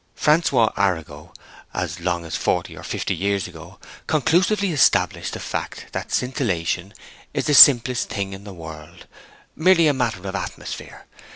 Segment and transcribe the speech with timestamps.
[0.15, 1.31] Francois Arago,
[1.75, 6.95] as long as forty or fifty years ago, conclusively established the fact that scintillation
[7.35, 9.05] is the simplest thing in the world,
[9.55, 11.05] merely a matter of atmosphere.